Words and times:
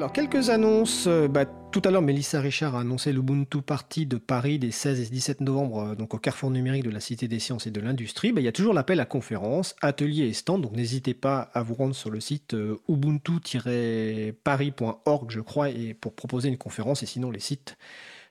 Alors 0.00 0.14
quelques 0.14 0.48
annonces. 0.48 1.06
Euh, 1.08 1.28
bah, 1.28 1.44
tout 1.44 1.82
à 1.84 1.90
l'heure, 1.90 2.00
Mélissa 2.00 2.40
Richard 2.40 2.74
a 2.74 2.80
annoncé 2.80 3.12
l'Ubuntu 3.12 3.60
Party 3.60 4.06
de 4.06 4.16
Paris 4.16 4.58
des 4.58 4.70
16 4.70 4.98
et 4.98 5.04
17 5.04 5.42
novembre, 5.42 5.90
euh, 5.90 5.94
donc 5.94 6.14
au 6.14 6.16
carrefour 6.16 6.50
numérique 6.50 6.84
de 6.84 6.90
la 6.90 7.00
Cité 7.00 7.28
des 7.28 7.38
Sciences 7.38 7.66
et 7.66 7.70
de 7.70 7.82
l'Industrie. 7.82 8.32
Bah, 8.32 8.40
il 8.40 8.44
y 8.44 8.48
a 8.48 8.52
toujours 8.52 8.72
l'appel 8.72 8.98
à 8.98 9.04
conférences, 9.04 9.76
ateliers 9.82 10.24
et 10.24 10.32
stands, 10.32 10.58
donc 10.58 10.72
n'hésitez 10.72 11.12
pas 11.12 11.50
à 11.52 11.62
vous 11.62 11.74
rendre 11.74 11.94
sur 11.94 12.08
le 12.08 12.18
site 12.18 12.54
euh, 12.54 12.80
ubuntu-paris.org, 12.88 15.30
je 15.30 15.40
crois, 15.40 15.68
pour 16.00 16.14
proposer 16.14 16.48
une 16.48 16.56
conférence. 16.56 17.02
Et 17.02 17.06
sinon, 17.06 17.30
les 17.30 17.38
sites 17.38 17.76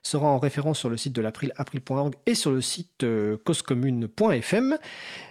sera 0.02 0.28
en 0.28 0.38
référence 0.38 0.78
sur 0.78 0.88
le 0.88 0.96
site 0.96 1.12
de 1.12 1.20
l'April, 1.20 1.52
april.org 1.56 2.14
et 2.26 2.34
sur 2.34 2.50
le 2.50 2.60
site 2.60 3.04
euh, 3.04 3.36
causecommune.fm. 3.44 4.78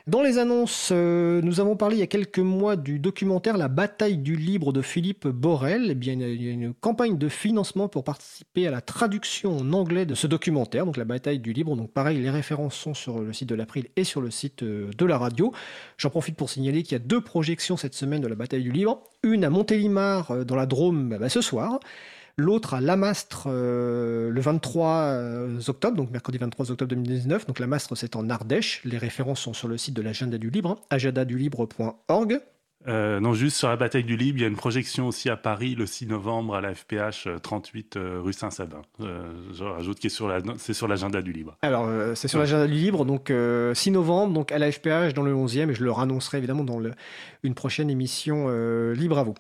Dans 0.08 0.22
les 0.22 0.38
annonces, 0.38 0.90
euh, 0.92 1.42
nous 1.42 1.60
avons 1.60 1.76
parlé 1.76 1.98
il 1.98 2.00
y 2.00 2.04
a 2.04 2.08
quelques 2.08 2.40
mois 2.40 2.76
du 2.76 3.00
documentaire 3.00 3.58
La 3.58 3.68
bataille 3.68 4.18
du 4.18 4.36
libre 4.36 4.72
de 4.72 4.82
Philippe 4.82 5.28
Borel. 5.28 5.88
Eh 5.90 5.96
bien, 5.96 6.14
il 6.14 6.44
y 6.44 6.48
a 6.48 6.52
une 6.52 6.74
campagne 6.74 7.18
de 7.18 7.30
financement 7.30 7.88
pour 7.88 8.04
participer 8.04 8.68
à 8.68 8.72
la 8.72 8.82
traduction 8.82 9.58
en 9.58 9.74
anglais 9.74 10.06
de 10.06 10.16
ce 10.16 10.28
documentaire, 10.28 10.86
donc 10.86 10.98
La 10.98 11.06
bataille 11.06 11.40
du 11.40 11.54
libre. 11.54 11.76
Donc 11.76 11.92
pareil, 11.92 12.20
les 12.20 12.30
références 12.30 12.76
sont 12.76 12.94
sur 12.94 13.20
le 13.20 13.34
site 13.34 13.50
de 13.50 13.56
l'April 13.56 13.88
et 13.96 14.04
sur 14.04 14.22
le 14.22 14.30
site 14.30 14.64
euh, 14.64 14.92
de 14.98 15.06
la 15.06 15.18
radio. 15.18 15.52
J'en 15.98 16.10
profite 16.10 16.36
pour 16.36 16.50
signaler 16.50 16.84
qu'il 16.84 16.94
y 16.94 16.96
a 16.96 17.04
deux 17.04 17.22
projections 17.22 17.78
cette 17.78 17.96
semaine 17.96 18.22
de 18.22 18.28
La 18.28 18.36
bataille 18.36 18.64
du 18.64 18.72
libre. 18.72 19.04
Une 19.24 19.44
à 19.44 19.50
Montélimar 19.50 20.46
dans 20.46 20.56
la 20.56 20.66
Drôme 20.66 21.18
bah, 21.20 21.30
ce 21.30 21.42
soir 21.42 21.80
L'autre 22.40 22.74
à 22.74 22.82
Lamastre 22.82 23.48
euh, 23.48 24.30
le 24.30 24.42
23 24.42 24.88
euh, 24.88 25.60
octobre, 25.68 25.98
donc 25.98 26.10
mercredi 26.10 26.38
23 26.38 26.72
octobre 26.72 26.90
2019. 26.90 27.46
Donc 27.46 27.60
Lamastre, 27.60 27.98
c'est 27.98 28.16
en 28.16 28.30
Ardèche. 28.30 28.82
Les 28.86 28.98
références 28.98 29.42
sont 29.42 29.54
sur 29.54 29.68
le 29.68 29.78
site 29.78 29.94
de 29.94 30.02
l'agenda 30.02 30.38
du 30.38 30.50
libre, 30.50 30.80
agenda-du-libre.org. 30.90 32.40
Euh, 32.88 33.20
non, 33.20 33.34
juste 33.34 33.58
sur 33.58 33.68
la 33.68 33.76
bataille 33.76 34.06
du 34.06 34.16
Libre, 34.16 34.38
il 34.38 34.42
y 34.42 34.46
a 34.46 34.48
une 34.48 34.56
projection 34.56 35.08
aussi 35.08 35.30
à 35.30 35.36
Paris 35.36 35.76
le 35.76 35.86
6 35.86 36.08
novembre 36.08 36.56
à 36.56 36.62
la 36.62 36.74
FPH 36.74 37.28
38 37.42 37.98
euh, 37.98 38.00
euh, 38.00 38.22
rue 38.22 38.32
Saint-Sabin. 38.32 38.82
je 39.00 39.64
rajoute 39.64 40.00
que 40.00 40.08
c'est 40.58 40.74
sur 40.74 40.88
l'agenda 40.88 41.22
du 41.22 41.34
Libre. 41.34 41.58
Alors, 41.62 41.90
c'est 42.16 42.30
sur 42.30 42.40
l'agenda 42.40 42.68
du 42.68 42.74
Libre, 42.74 43.04
donc 43.04 43.34
6 43.74 43.92
novembre, 43.92 44.34
donc 44.34 44.52
à 44.52 44.60
la 44.60 44.72
FPH 44.72 45.14
dans 45.14 45.24
le 45.24 45.34
11e, 45.34 45.70
et 45.70 45.74
je 45.74 45.84
le 45.84 45.92
annoncerai 45.92 46.38
évidemment 46.38 46.64
dans 46.64 46.80
une 47.44 47.54
prochaine 47.54 47.90
émission 47.90 48.48
Libre 48.94 49.18
à 49.18 49.24
vous. 49.24 49.36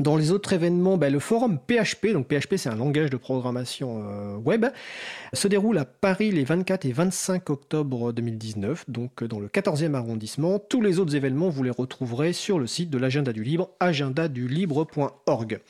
Dans 0.00 0.16
les 0.16 0.32
autres 0.32 0.54
événements, 0.54 0.96
ben, 0.96 1.12
le 1.12 1.18
forum 1.18 1.58
PHP, 1.58 2.14
donc 2.14 2.26
PHP 2.26 2.56
c'est 2.56 2.70
un 2.70 2.74
langage 2.74 3.10
de 3.10 3.18
programmation 3.18 4.38
web, 4.38 4.64
se 5.34 5.46
déroule 5.46 5.76
à 5.76 5.84
Paris 5.84 6.30
les 6.30 6.42
24 6.42 6.86
et 6.86 6.92
25 6.92 7.50
octobre 7.50 8.10
2019, 8.12 8.88
donc 8.88 9.22
dans 9.22 9.38
le 9.38 9.48
14e 9.48 9.92
arrondissement. 9.92 10.58
Tous 10.58 10.80
les 10.80 10.98
autres 10.98 11.14
événements, 11.16 11.50
vous 11.50 11.62
les 11.62 11.70
retrouverez 11.70 12.32
sur 12.32 12.58
le 12.58 12.66
site 12.66 12.88
de 12.88 12.96
l'agenda 12.96 13.34
du 13.34 13.44
libre, 13.44 13.68
agendadulibre.org. 13.78 15.60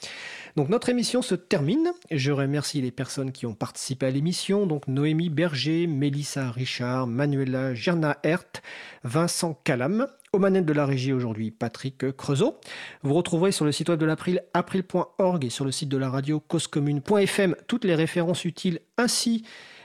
Donc 0.54 0.68
notre 0.68 0.88
émission 0.88 1.22
se 1.22 1.34
termine. 1.34 1.90
Je 2.12 2.30
remercie 2.30 2.80
les 2.80 2.92
personnes 2.92 3.32
qui 3.32 3.46
ont 3.46 3.54
participé 3.54 4.06
à 4.06 4.10
l'émission, 4.10 4.66
donc 4.66 4.86
Noémie 4.86 5.28
Berger, 5.28 5.88
Mélissa 5.88 6.52
Richard, 6.52 7.08
Manuela 7.08 7.74
Gerna-Hert, 7.74 8.62
Vincent 9.02 9.58
Calam. 9.64 10.06
Aux 10.32 10.38
manettes 10.38 10.64
de 10.64 10.72
la 10.72 10.86
régie 10.86 11.12
aujourd'hui, 11.12 11.50
Patrick 11.50 12.16
Creusot. 12.16 12.60
Vous 13.02 13.14
retrouverez 13.14 13.50
sur 13.50 13.64
le 13.64 13.72
site 13.72 13.88
web 13.88 13.98
de 13.98 14.06
l'April, 14.06 14.44
april.org 14.54 15.44
et 15.44 15.50
sur 15.50 15.64
le 15.64 15.72
site 15.72 15.88
de 15.88 15.96
la 15.96 16.08
radio 16.08 16.38
causecommune.fm 16.38 17.56
toutes 17.66 17.84
les 17.84 17.96
références 17.96 18.44
utiles 18.44 18.78
ainsi 18.96 19.42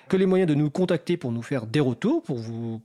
que 0.08 0.18
les 0.18 0.28
moyens 0.28 0.48
de 0.48 0.54
nous 0.54 0.70
contacter 0.70 1.18
pour 1.18 1.32
nous 1.32 1.42
faire 1.42 1.66
des 1.66 1.80
retours, 1.80 2.22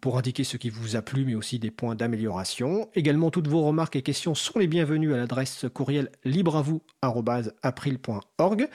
pour 0.01 0.17
indiquer 0.17 0.43
ce 0.43 0.57
qui 0.57 0.71
vous 0.71 0.97
a 0.97 1.03
plu, 1.03 1.27
mais 1.27 1.35
aussi 1.35 1.59
des 1.59 1.71
points 1.71 1.95
d'amélioration. 1.95 2.89
Également, 2.95 3.31
toutes 3.31 3.49
vos 3.49 3.63
remarques 3.63 3.97
et 3.97 4.01
questions 4.01 4.35
sont 4.35 4.59
les 4.59 4.67
bienvenues 4.67 5.13
à 5.13 5.19
l'adresse 5.19 5.67
courriel 5.75 6.09
libreavou.april.org. 6.25 8.69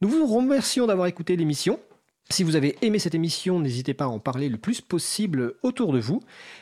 Nous 0.00 0.08
vous 0.08 0.26
remercions 0.26 0.86
d'avoir 0.86 1.08
écouté 1.08 1.36
l'émission. 1.36 1.78
Si 2.32 2.44
vous 2.44 2.54
avez 2.54 2.76
aimé 2.82 3.00
cette 3.00 3.16
émission, 3.16 3.58
n'hésitez 3.58 3.92
pas 3.92 4.04
à 4.04 4.08
en 4.08 4.20
parler 4.20 4.48
le 4.48 4.56
plus 4.56 4.80
possible 4.80 5.54
autour 5.64 5.92
de 5.92 5.98
vous. 5.98 6.20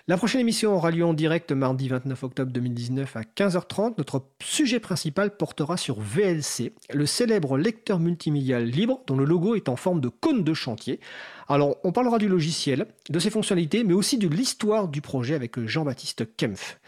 La 0.08 0.16
prochaine 0.16 0.40
émission 0.40 0.74
aura 0.74 0.90
lieu 0.90 1.04
en 1.04 1.12
direct 1.12 1.52
mardi 1.52 1.88
29 1.88 2.24
octobre 2.24 2.50
2019 2.52 3.16
à 3.16 3.20
15h30. 3.20 3.94
Notre 3.98 4.24
sujet 4.42 4.80
principal 4.80 5.36
portera 5.36 5.76
sur 5.76 6.00
VLC, 6.00 6.72
le 6.90 7.04
célèbre 7.04 7.58
lecteur 7.58 8.00
multimédial 8.00 8.64
libre 8.64 9.02
dont 9.06 9.16
le 9.16 9.26
logo 9.26 9.56
est 9.56 9.68
en 9.68 9.76
forme 9.76 10.00
de 10.00 10.08
cône 10.08 10.42
de 10.42 10.54
chantier. 10.54 11.00
Alors, 11.48 11.76
on 11.84 11.92
parlera 11.92 12.16
du 12.16 12.28
logiciel, 12.28 12.86
de 13.10 13.18
ses 13.18 13.28
fonctionnalités, 13.28 13.84
mais 13.84 13.92
aussi 13.92 14.16
de 14.16 14.26
l'histoire 14.26 14.88
du 14.88 15.02
projet 15.02 15.34
avec 15.34 15.60
Jean-Baptiste 15.60 16.34
Kempf. 16.38 16.78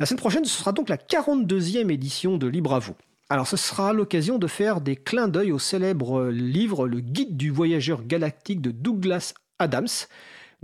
La 0.00 0.06
semaine 0.06 0.18
prochaine, 0.18 0.44
ce 0.44 0.58
sera 0.58 0.72
donc 0.72 0.88
la 0.88 0.96
42e 0.96 1.92
édition 1.92 2.38
de 2.38 2.48
Libre 2.48 2.74
à 2.74 2.80
vous. 2.80 2.96
Alors 3.32 3.46
ce 3.46 3.56
sera 3.56 3.92
l'occasion 3.92 4.38
de 4.38 4.48
faire 4.48 4.80
des 4.80 4.96
clins 4.96 5.28
d'œil 5.28 5.52
au 5.52 5.60
célèbre 5.60 6.26
livre 6.30 6.88
Le 6.88 6.98
Guide 6.98 7.36
du 7.36 7.50
voyageur 7.50 8.02
galactique 8.02 8.60
de 8.60 8.72
Douglas 8.72 9.34
Adams. 9.60 9.86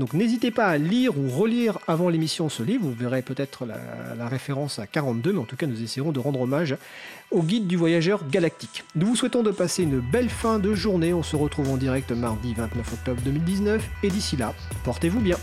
Donc 0.01 0.15
n'hésitez 0.15 0.51
pas 0.51 0.67
à 0.67 0.77
lire 0.77 1.17
ou 1.17 1.29
relire 1.29 1.79
avant 1.87 2.09
l'émission 2.09 2.49
ce 2.49 2.65
livre, 2.65 2.85
vous 2.85 2.93
verrez 2.93 3.23
peut-être 3.23 3.67
la, 3.67 4.29
référence 4.29 4.81
à 4.81 4.89
42, 4.89 5.33
mais 5.33 5.39
en 5.39 5.45
tout 5.45 5.55
cas 5.55 5.69
nous 5.69 5.81
essaierons 5.81 6.11
de 6.11 6.19
rendre 6.19 6.41
hommage 6.41 6.77
au 7.31 7.41
guide 7.41 7.69
du 7.69 7.77
voyageur 7.77 8.29
galactique. 8.29 8.83
Nous 8.97 9.07
vous 9.07 9.17
souhaitons 9.17 9.45
de 9.45 9.53
passer 9.53 9.85
une 9.85 10.01
belle 10.01 10.29
fin 10.29 10.59
de 10.59 10.75
journée, 10.75 11.15
on 11.15 11.23
se 11.23 11.37
retrouve 11.37 11.71
en 11.71 11.77
direct 11.77 12.11
mardi 12.11 12.53
29 12.53 12.93
octobre 12.95 13.23
2019, 13.25 13.89
et 14.03 14.09
d'ici 14.09 14.37
là, 14.37 14.55
portez-vous 14.85 15.21
bien. 15.21 15.39